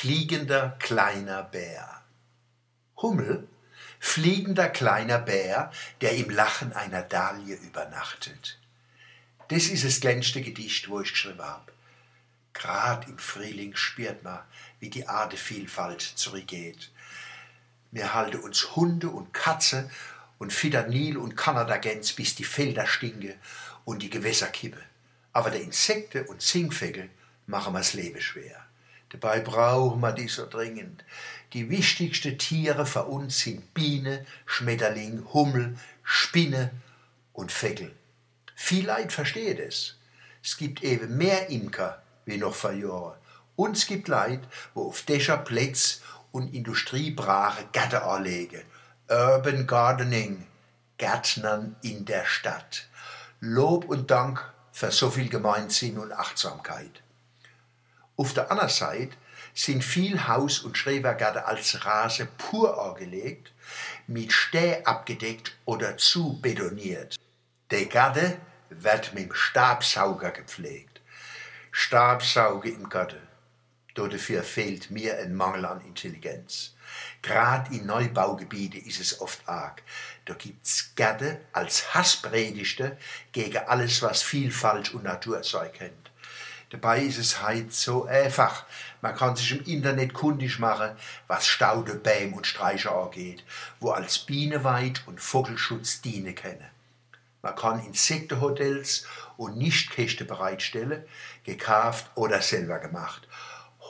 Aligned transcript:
Fliegender 0.00 0.76
kleiner 0.78 1.42
Bär. 1.42 2.04
Hummel, 2.98 3.48
fliegender 3.98 4.68
kleiner 4.68 5.18
Bär, 5.18 5.72
der 6.00 6.14
im 6.14 6.30
Lachen 6.30 6.72
einer 6.72 7.02
Dahlie 7.02 7.56
übernachtet. 7.56 8.60
Das 9.48 9.66
ist 9.66 9.84
das 9.84 9.98
glänzte 9.98 10.40
Gedicht, 10.40 10.88
wo 10.88 11.00
ich 11.00 11.10
geschrieben 11.10 11.42
habe. 11.42 11.72
Grad 12.54 13.08
im 13.08 13.18
Frühling 13.18 13.74
spürt 13.74 14.22
man, 14.22 14.38
wie 14.78 14.88
die 14.88 15.08
Artevielfalt 15.08 16.00
zurückgeht. 16.00 16.92
Wir 17.90 18.14
halten 18.14 18.38
uns 18.38 18.76
Hunde 18.76 19.08
und 19.08 19.34
Katze 19.34 19.90
und 20.38 20.52
Fidernil 20.52 21.16
und 21.16 21.36
Kanadagänse, 21.36 22.14
bis 22.14 22.36
die 22.36 22.44
Felder 22.44 22.86
stinken 22.86 23.34
und 23.84 24.00
die 24.00 24.10
Gewässer 24.10 24.46
kippen. 24.46 24.84
Aber 25.32 25.50
der 25.50 25.62
Insekten 25.62 26.24
und 26.26 26.40
Zingvögel 26.40 27.10
machen 27.46 27.72
wir 27.72 27.80
das 27.80 27.94
Leben 27.94 28.20
schwer. 28.20 28.67
Dabei 29.10 29.40
brauchen 29.40 30.00
wir 30.00 30.12
die 30.12 30.28
so 30.28 30.46
dringend. 30.46 31.04
Die 31.54 31.70
wichtigsten 31.70 32.38
Tiere 32.38 32.84
für 32.84 33.04
uns 33.04 33.40
sind 33.40 33.72
Biene, 33.72 34.26
Schmetterling, 34.44 35.26
Hummel, 35.32 35.78
Spinne 36.02 36.70
und 37.32 37.50
Vögel. 37.50 37.94
Viel 38.54 38.86
Leid 38.86 39.12
versteht 39.12 39.58
es. 39.60 39.96
Es 40.42 40.56
gibt 40.56 40.82
eben 40.82 41.16
mehr 41.16 41.48
Imker 41.48 42.02
wie 42.26 42.36
noch 42.36 42.54
vor 42.54 42.72
Jahren. 42.72 43.16
Und 43.56 43.76
es 43.76 43.86
gibt 43.86 44.08
Leid, 44.08 44.40
wo 44.74 44.88
auf 44.88 45.02
Dächer, 45.02 45.38
Plätze 45.38 46.00
und 46.30 46.54
Industriebrache 46.54 47.64
Gärten 47.72 48.02
anlegen. 48.02 48.62
Urban 49.08 49.66
Gardening, 49.66 50.46
Gärtnern 50.98 51.76
in 51.82 52.04
der 52.04 52.26
Stadt. 52.26 52.88
Lob 53.40 53.86
und 53.86 54.10
Dank 54.10 54.52
für 54.72 54.90
so 54.90 55.10
viel 55.10 55.28
Gemeinsinn 55.28 55.98
und 55.98 56.12
Achtsamkeit. 56.12 57.02
Auf 58.18 58.34
der 58.34 58.50
anderen 58.50 58.68
Seite 58.68 59.16
sind 59.54 59.84
viel 59.84 60.26
Haus- 60.26 60.58
und 60.58 60.76
Schrebergärten 60.76 61.44
als 61.44 61.86
Rase 61.86 62.26
pur 62.36 62.76
angelegt, 62.84 63.52
mit 64.08 64.32
Stäh 64.32 64.82
abgedeckt 64.82 65.56
oder 65.66 65.96
zu 65.96 66.40
betoniert. 66.40 67.14
Der 67.70 67.86
Garten 67.86 68.36
wird 68.70 69.14
mit 69.14 69.26
dem 69.26 69.34
Stabsauger 69.34 70.32
gepflegt. 70.32 71.00
Stabsauge 71.70 72.70
im 72.70 72.88
Garten. 72.88 73.22
Dafür 73.94 74.42
fehlt 74.42 74.90
mir 74.90 75.16
ein 75.18 75.36
Mangel 75.36 75.64
an 75.64 75.80
Intelligenz. 75.82 76.74
Gerade 77.22 77.72
in 77.72 77.86
Neubaugebieten 77.86 78.84
ist 78.84 79.00
es 79.00 79.20
oft 79.20 79.48
arg. 79.48 79.84
Da 80.24 80.34
gibt's 80.34 80.92
Gärten 80.96 81.36
als 81.52 81.94
Hasspredigte 81.94 82.98
gegen 83.30 83.58
alles, 83.58 84.02
was 84.02 84.22
Vielfalt 84.22 84.92
und 84.92 85.04
Naturzeug 85.04 85.74
kennt. 85.74 86.10
Dabei 86.70 87.00
ist 87.00 87.16
es 87.16 87.42
heute 87.42 87.70
so 87.70 88.04
einfach. 88.04 88.66
Man 89.00 89.16
kann 89.16 89.36
sich 89.36 89.52
im 89.52 89.64
Internet 89.64 90.12
kundig 90.12 90.58
machen, 90.58 90.90
was 91.26 91.46
Staude, 91.46 91.94
Bäm 91.94 92.34
und 92.34 92.46
Streicher 92.46 92.94
angeht, 92.94 93.42
wo 93.80 93.90
als 93.90 94.18
Bienenweid 94.18 95.02
und 95.06 95.20
Vogelschutz 95.20 96.02
dienen 96.02 96.34
können. 96.34 96.68
Man 97.40 97.56
kann 97.56 97.84
Insektenhotels 97.86 99.06
und 99.38 99.56
Nichtkäste 99.56 100.26
bereitstellen, 100.26 101.04
gekauft 101.44 102.10
oder 102.16 102.42
selber 102.42 102.80
gemacht. 102.80 103.26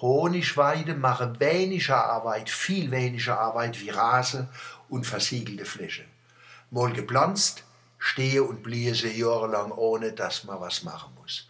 Honigweide 0.00 0.94
machen 0.94 1.40
weniger 1.40 2.04
Arbeit, 2.04 2.48
viel 2.48 2.92
weniger 2.92 3.40
Arbeit 3.40 3.80
wie 3.80 3.90
Rasen 3.90 4.48
und 4.88 5.04
versiegelte 5.04 5.64
Fläche. 5.64 6.04
Mal 6.70 6.92
gepflanzt, 6.92 7.64
stehe 7.98 8.44
und 8.44 8.62
bliese 8.62 9.08
jahrelang, 9.08 9.72
ohne 9.72 10.12
dass 10.12 10.44
man 10.44 10.60
was 10.60 10.84
machen 10.84 11.12
muss. 11.16 11.48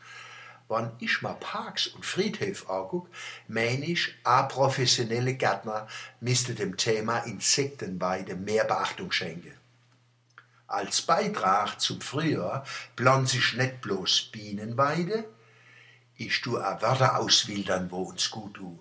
Wenn 0.69 0.91
ich 0.99 1.23
mal 1.23 1.35
Parks 1.35 1.87
und 1.87 2.05
Friedhöfe 2.05 2.69
angucke, 2.69 3.11
meine 3.47 3.87
ich, 3.87 4.15
a 4.23 4.43
professionelle 4.43 5.35
Gärtner 5.35 5.89
müsste 6.21 6.55
dem 6.55 6.77
Thema 6.77 7.21
Insektenweide 7.21 8.37
mehr 8.37 8.65
Beachtung 8.65 9.11
schenken. 9.11 9.55
Als 10.67 11.01
Beitrag 11.01 11.81
zum 11.81 12.03
Frühjahr 12.03 12.67
pflanze 12.95 13.39
ich 13.39 13.55
nicht 13.55 13.81
bloß 13.81 14.29
Bienenweide, 14.31 15.25
ich 16.17 16.41
tue 16.43 16.61
auch 16.61 16.83
Wörter 16.83 17.19
auswildern, 17.19 17.91
wo 17.91 18.03
uns 18.03 18.31
gut 18.31 18.55
tut. 18.55 18.79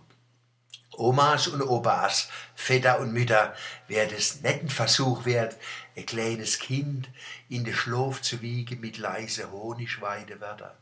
Omas 0.92 1.48
und 1.48 1.62
Opas, 1.62 2.28
Väter 2.56 3.00
und 3.00 3.14
Mütter, 3.14 3.56
wer 3.88 4.08
des 4.08 4.42
netten 4.42 4.70
Versuch 4.70 5.24
wert, 5.24 5.56
ein 5.96 6.06
kleines 6.06 6.60
Kind 6.60 7.08
in 7.48 7.64
den 7.64 7.76
Schlaf 7.76 8.22
zu 8.22 8.42
wiegen 8.42 8.82
mit 8.82 8.98
leise 8.98 9.52
Honigweidewörter. 9.52 10.76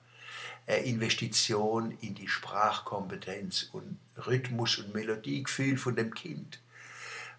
Eine 0.67 0.77
Investition 0.77 1.91
in 2.01 2.15
die 2.15 2.27
Sprachkompetenz 2.27 3.69
und 3.71 3.99
Rhythmus 4.17 4.77
und 4.77 4.93
Melodiegefühl 4.93 5.77
von 5.77 5.95
dem 5.95 6.13
Kind. 6.13 6.59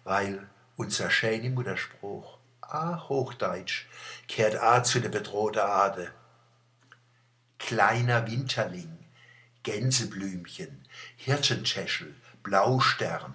Weil 0.03 0.47
unser 0.75 1.09
schöner 1.09 1.49
Mutterspruch, 1.49 2.37
a 2.61 3.07
Hochdeutsch, 3.09 3.85
kehrt 4.27 4.61
a 4.61 4.83
zu 4.83 4.99
der 4.99 5.09
bedrohten 5.09 5.61
Ade. 5.61 6.11
Kleiner 7.57 8.27
Winterling, 8.27 8.97
Gänseblümchen, 9.63 10.85
Hirschenschäschel, 11.17 12.15
Blaustern, 12.43 13.33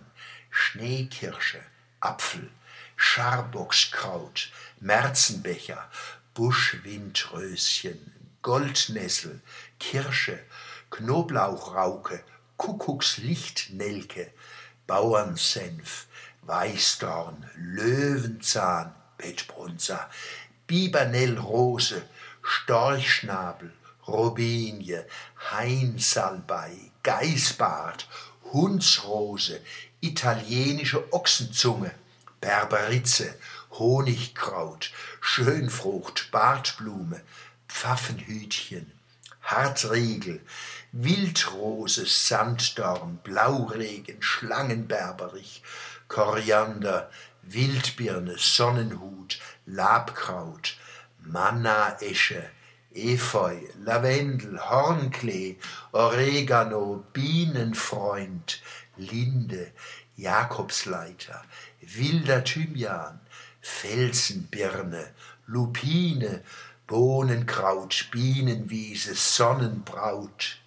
Schneekirsche, 0.51 1.61
Apfel, 2.01 2.51
Scharbockskraut, 2.97 4.51
Märzenbecher, 4.81 5.91
Buschwindröschen, 6.35 8.13
Goldnessel, 8.43 9.41
Kirsche, 9.79 10.39
Knoblauchrauke, 10.91 12.23
Kuckuckslichtnelke, 12.57 14.33
Bauernsenf, 14.87 16.07
Weißdorn, 16.43 17.49
Löwenzahn, 17.57 18.95
Petbrunzer, 19.17 20.11
Bibernellrose, 20.67 22.03
Storchschnabel, 22.43 23.73
Robinie, 24.07 25.07
Hainsalbei, 25.53 26.73
Geißbart, 27.05 28.09
Hundsrose, 28.53 29.61
italienische 30.01 31.13
Ochsenzunge, 31.13 31.95
Berberitze, 32.41 33.35
Honigkraut, 33.71 34.91
Schönfrucht, 35.21 36.31
Bartblume, 36.33 37.23
Pfaffenhütchen, 37.73 38.93
Hartriegel, 39.43 40.41
Wildrose, 40.93 42.07
Sanddorn, 42.07 43.19
Blauregen, 43.25 44.21
Schlangenberberich, 44.23 45.63
Koriander, 46.07 47.11
Wildbirne, 47.43 48.37
Sonnenhut, 48.39 49.39
Labkraut, 49.67 50.77
Mannaesche, 51.25 52.51
Efeu, 52.95 53.57
Lavendel, 53.83 54.61
Hornklee, 54.71 55.59
Oregano, 55.93 57.05
Bienenfreund, 57.13 58.61
Linde, 58.97 59.73
Jakobsleiter, 60.17 61.43
wilder 61.81 62.45
Thymian, 62.45 63.19
Felsenbirne, 63.61 65.09
Lupine, 65.47 66.43
Bohnenkraut, 66.87 68.09
Bienenwiese, 68.11 69.15
Sonnenbraut, 69.15 70.62